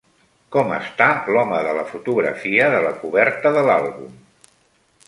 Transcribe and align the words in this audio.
Com 0.53 0.71
està 0.77 1.09
l'home 1.35 1.59
de 1.67 1.75
la 1.81 1.83
fotografia 1.91 2.71
de 2.77 2.81
la 2.87 2.95
coberta 3.05 3.57
de 3.59 3.67
l'àlbum? 3.71 4.19